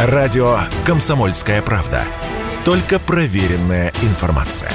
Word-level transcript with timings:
Радио 0.00 0.60
«Комсомольская 0.86 1.60
правда». 1.60 2.04
Только 2.64 3.00
проверенная 3.00 3.92
информация. 4.02 4.70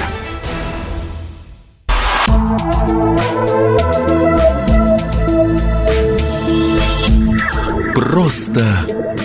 Просто 7.94 8.66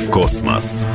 космос. 0.09 0.87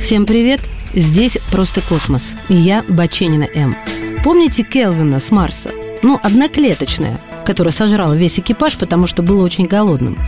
Всем 0.00 0.24
привет! 0.24 0.60
Здесь 0.94 1.36
«Просто 1.50 1.80
космос» 1.80 2.36
и 2.48 2.54
я, 2.54 2.84
Баченина 2.88 3.48
М. 3.56 3.76
Помните 4.22 4.62
Келвина 4.62 5.18
с 5.18 5.32
Марса? 5.32 5.70
Ну, 6.04 6.20
одноклеточная, 6.22 7.20
которая 7.48 7.72
сожрала 7.72 8.14
весь 8.14 8.38
экипаж, 8.38 8.76
потому 8.76 9.06
что 9.06 9.22
было 9.22 9.42
очень 9.42 9.66
голодным. 9.66 10.18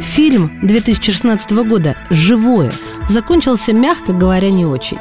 Фильм 0.00 0.58
2016 0.62 1.50
года 1.68 1.98
«Живое» 2.08 2.72
закончился, 3.08 3.72
мягко 3.72 4.12
говоря, 4.12 4.50
не 4.50 4.66
очень. 4.66 4.98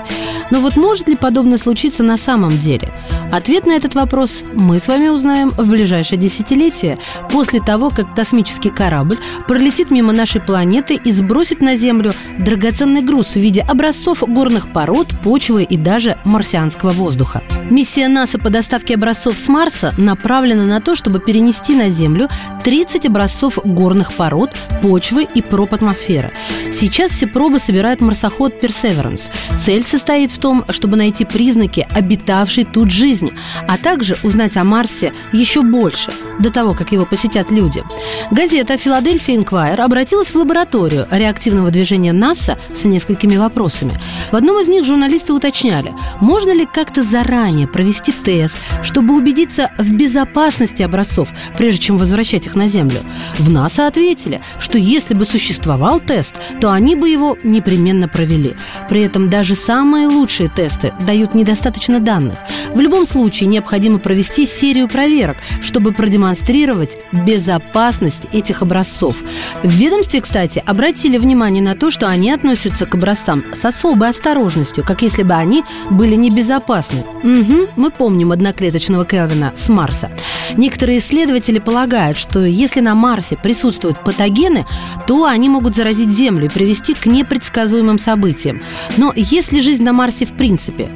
Но 0.50 0.60
вот 0.60 0.76
может 0.76 1.08
ли 1.08 1.16
подобное 1.16 1.58
случиться 1.58 2.04
на 2.04 2.18
самом 2.18 2.58
деле? 2.58 2.94
Ответ 3.32 3.66
на 3.66 3.72
этот 3.72 3.96
вопрос 3.96 4.44
мы 4.54 4.80
с 4.80 4.88
вами 4.88 5.08
узнаем 5.08 5.50
в 5.52 5.70
ближайшее 5.70 6.20
десятилетие, 6.20 6.98
после 7.32 7.62
того, 7.62 7.90
как 7.90 8.14
космический 8.14 8.70
корабль 8.70 9.18
пролетит 9.48 9.92
мимо 9.92 10.12
нашей 10.12 10.42
планеты 10.42 10.96
и 10.96 11.12
сбросит 11.12 11.62
на 11.62 11.76
Землю 11.76 12.14
драгоценный 12.38 13.02
груз 13.02 13.34
в 13.34 13.40
виде 13.40 13.62
образцов 13.62 14.24
горных 14.28 14.74
пород, 14.74 15.08
почвы 15.24 15.64
и 15.64 15.78
даже 15.78 16.18
марсианского 16.26 16.92
воздуха. 16.92 17.44
Миссия 17.70 18.10
НАСА 18.10 18.38
по 18.38 18.50
доставке 18.50 18.96
образцов 18.96 19.38
с 19.38 19.48
Марса 19.48 19.94
направлена 19.98 20.66
на 20.66 20.82
то, 20.82 20.96
чтобы 20.96 21.20
перенести 21.20 21.76
на 21.76 21.90
Землю 21.90 22.28
30 22.64 23.06
образцов 23.06 23.60
горных 23.64 24.14
пород, 24.14 24.52
почвы 24.82 25.28
и 25.34 25.42
проб 25.42 25.74
атмосферы. 25.74 26.34
Сейчас 26.74 27.12
все 27.12 27.28
пробы 27.28 27.60
собирает 27.92 28.02
марсоход 28.02 28.64
Perseverance. 28.64 29.30
Цель 29.58 29.84
состоит 29.84 30.32
в 30.32 30.40
том, 30.40 30.64
чтобы 30.70 30.96
найти 30.96 31.26
признаки 31.26 31.86
обитавшей 31.92 32.64
тут 32.64 32.90
жизни, 32.92 33.34
а 33.68 33.78
также 33.78 34.16
узнать 34.24 34.56
о 34.58 34.64
Марсе 34.64 35.14
еще 35.34 35.62
больше, 35.62 36.12
до 36.42 36.52
того, 36.52 36.74
как 36.74 36.92
его 36.92 37.06
посетят 37.06 37.52
люди. 37.52 37.84
Газета 38.32 38.78
«Филадельфия 38.78 39.36
Инквайр» 39.36 39.80
обратилась 39.82 40.30
в 40.30 40.36
лабораторию 40.36 41.08
реактивного 41.12 41.72
движения 41.72 42.14
НАСА 42.14 42.58
с 42.74 42.86
несколькими 42.86 43.38
вопросами. 43.38 43.94
В 44.32 44.36
одном 44.36 44.60
из 44.60 44.68
них 44.68 44.86
журналисты 44.86 45.34
уточняли, 45.34 45.94
можно 46.20 46.52
ли 46.52 46.66
как-то 46.66 47.04
заранее 47.04 47.68
провести 47.68 48.12
тест, 48.12 48.58
чтобы 48.84 49.16
убедиться 49.16 49.72
в 49.78 49.96
безопасности 49.96 50.84
образцов, 50.84 51.30
прежде 51.58 51.80
чем 51.80 51.98
возвращать 51.98 52.46
их 52.46 52.56
на 52.56 52.68
Землю. 52.68 53.00
В 53.38 53.50
НАСА 53.50 53.88
ответили, 53.88 54.42
что 54.60 54.78
если 54.78 55.14
бы 55.14 55.26
существовал 55.26 56.00
тест, 56.00 56.36
то 56.60 56.72
они 56.72 56.96
бы 56.96 57.10
его 57.10 57.38
непременно 57.44 58.08
провели. 58.08 58.56
При 58.90 59.02
этом 59.02 59.30
даже 59.30 59.56
самые 59.56 60.08
лучшие 60.08 60.50
тесты 60.50 60.94
дают 61.06 61.36
недостаточно 61.36 62.00
данных. 62.00 62.38
В 62.74 62.80
любом 62.80 63.06
случае 63.06 63.48
необходимо 63.48 64.00
провести 64.00 64.46
серию 64.46 64.88
проверок, 64.88 65.38
чтобы 65.62 65.92
продемонстрировать 66.32 66.98
безопасность 67.12 68.24
этих 68.32 68.62
образцов. 68.62 69.16
В 69.64 69.70
ведомстве, 69.70 70.22
кстати, 70.22 70.64
обратили 70.66 71.18
внимание 71.18 71.62
на 71.62 71.76
то, 71.76 71.92
что 71.92 72.08
они 72.08 72.32
относятся 72.32 72.86
к 72.86 72.96
образцам 72.96 73.44
с 73.54 73.66
особой 73.66 74.10
осторожностью, 74.10 74.84
как 74.86 75.02
если 75.02 75.24
бы 75.24 75.34
они 75.34 75.64
были 75.90 76.16
небезопасны. 76.16 77.04
Угу, 77.24 77.72
мы 77.76 77.92
помним 77.92 78.32
одноклеточного 78.32 79.06
Келвина 79.06 79.52
с 79.56 79.68
Марса. 79.70 80.12
Некоторые 80.56 81.00
исследователи 81.00 81.60
полагают, 81.60 82.18
что 82.18 82.46
если 82.46 82.80
на 82.80 82.96
Марсе 82.96 83.36
присутствуют 83.36 84.04
патогены, 84.04 84.66
то 85.08 85.26
они 85.26 85.50
могут 85.50 85.76
заразить 85.76 86.10
Землю 86.10 86.46
и 86.46 86.50
привести 86.50 86.94
к 86.94 87.06
непредсказуемым 87.06 88.00
событиям. 88.00 88.62
Но 88.98 89.14
есть 89.16 89.52
ли 89.52 89.62
жизнь 89.62 89.84
на 89.84 89.94
Марсе 89.94 90.26
в 90.26 90.34
принципе? 90.34 90.90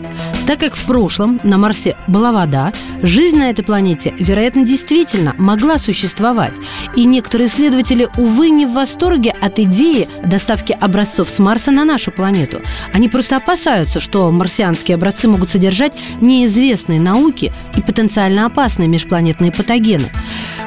Так 0.45 0.59
как 0.59 0.75
в 0.75 0.85
прошлом 0.85 1.39
на 1.43 1.57
Марсе 1.57 1.97
была 2.05 2.31
вода, 2.31 2.71
жизнь 3.01 3.37
на 3.37 3.49
этой 3.49 3.65
планете, 3.65 4.13
вероятно, 4.19 4.63
действительно 4.63 5.33
могла 5.39 5.79
существовать. 5.79 6.53
И 6.95 7.05
некоторые 7.05 7.49
исследователи, 7.49 8.07
увы, 8.17 8.51
не 8.51 8.67
в 8.67 8.73
восторге 8.73 9.31
от 9.41 9.57
идеи 9.57 10.07
доставки 10.23 10.77
образцов 10.79 11.31
с 11.31 11.39
Марса 11.39 11.71
на 11.71 11.83
нашу 11.83 12.11
планету. 12.11 12.61
Они 12.93 13.09
просто 13.09 13.37
опасаются, 13.37 13.99
что 13.99 14.29
марсианские 14.29 14.95
образцы 14.95 15.27
могут 15.27 15.49
содержать 15.49 15.93
неизвестные 16.21 17.01
науки 17.01 17.51
и 17.75 17.81
потенциально 17.81 18.45
опасные 18.45 18.87
межпланетные 18.87 19.51
патогены. 19.51 20.11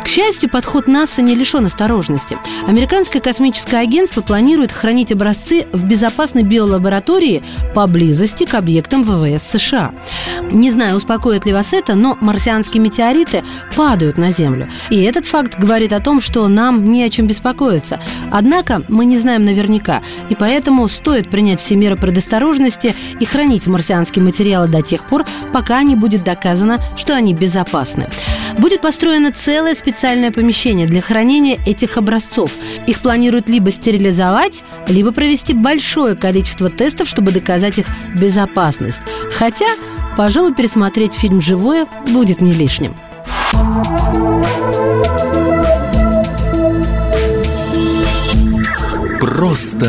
К 0.09 0.11
счастью, 0.11 0.49
подход 0.49 0.89
НАСА 0.89 1.21
не 1.21 1.35
лишен 1.35 1.67
осторожности. 1.67 2.39
Американское 2.67 3.21
космическое 3.21 3.77
агентство 3.77 4.23
планирует 4.23 4.73
хранить 4.73 5.13
образцы 5.13 5.67
в 5.71 5.85
безопасной 5.85 6.45
биолаборатории 6.45 7.43
поблизости 7.75 8.47
к 8.47 8.55
объектам 8.55 9.05
ВВС 9.05 9.43
США. 9.43 9.93
Не 10.51 10.71
знаю, 10.71 10.97
успокоит 10.97 11.45
ли 11.45 11.53
вас 11.53 11.75
это, 11.75 11.95
но 11.95 12.17
марсианские 12.23 12.83
метеориты 12.83 13.45
падают 13.77 14.17
на 14.17 14.31
Землю. 14.31 14.71
И 14.89 14.99
этот 15.03 15.27
факт 15.27 15.59
говорит 15.59 15.93
о 15.93 16.01
том, 16.01 16.23
что 16.23 16.49
нам 16.49 16.91
не 16.91 17.05
о 17.05 17.11
чем 17.11 17.27
беспокоиться. 17.27 18.01
Однако 18.31 18.83
мы 18.89 19.05
не 19.05 19.19
знаем 19.19 19.45
наверняка, 19.45 20.01
и 20.31 20.35
поэтому 20.35 20.89
стоит 20.89 21.29
принять 21.29 21.61
все 21.61 21.77
меры 21.77 21.97
предосторожности 21.97 22.95
и 23.21 23.27
хранить 23.27 23.67
марсианские 23.67 24.25
материалы 24.25 24.69
до 24.69 24.81
тех 24.81 25.07
пор, 25.07 25.27
пока 25.53 25.83
не 25.83 25.97
будет 25.97 26.25
доказано, 26.25 26.79
что 26.97 27.15
они 27.15 27.35
безопасны. 27.35 28.09
Будет 28.59 28.81
построено 28.81 29.33
целое 29.33 29.75
специальное 29.75 30.33
помещение 30.33 30.87
для 30.87 31.01
хранения 31.01 31.59
этих 31.65 31.97
образцов. 31.97 32.51
Их 32.87 33.01
планируют 33.01 33.49
либо 33.49 33.71
стерилизовать, 33.71 34.65
либо 34.89 35.13
провести 35.13 35.55
большое 35.55 36.17
количество 36.17 36.69
тестов, 36.69 37.09
чтобы 37.09 37.31
доказать 37.31 37.79
их 37.79 37.87
безопасность. 38.17 39.03
Хотя, 39.33 39.69
пожалуй, 40.17 40.55
пересмотреть 40.55 41.15
фильм 41.15 41.41
«Живое» 41.41 41.87
будет 42.09 42.41
не 42.41 42.53
лишним. 42.53 42.97
Просто 49.21 49.89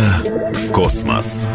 космос. 0.71 1.49